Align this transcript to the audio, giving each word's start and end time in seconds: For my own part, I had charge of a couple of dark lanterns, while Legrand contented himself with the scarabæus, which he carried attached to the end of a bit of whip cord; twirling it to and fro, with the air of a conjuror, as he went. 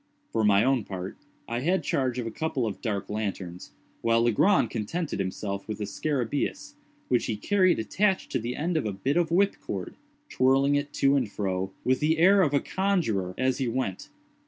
For 0.31 0.43
my 0.43 0.63
own 0.63 0.83
part, 0.83 1.15
I 1.47 1.59
had 1.59 1.83
charge 1.83 2.17
of 2.17 2.25
a 2.25 2.31
couple 2.31 2.65
of 2.65 2.81
dark 2.81 3.07
lanterns, 3.07 3.71
while 4.01 4.23
Legrand 4.23 4.71
contented 4.71 5.19
himself 5.19 5.67
with 5.67 5.77
the 5.77 5.83
scarabæus, 5.83 6.73
which 7.07 7.27
he 7.27 7.37
carried 7.37 7.77
attached 7.77 8.31
to 8.31 8.39
the 8.39 8.55
end 8.55 8.77
of 8.77 8.87
a 8.87 8.93
bit 8.93 9.15
of 9.15 9.29
whip 9.29 9.57
cord; 9.61 9.95
twirling 10.27 10.73
it 10.73 10.91
to 10.93 11.15
and 11.15 11.31
fro, 11.31 11.71
with 11.83 11.99
the 11.99 12.17
air 12.17 12.41
of 12.41 12.51
a 12.51 12.59
conjuror, 12.59 13.35
as 13.37 13.59
he 13.59 13.67
went. 13.67 14.09